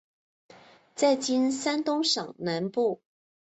[0.95, 3.03] 在今山东省南部。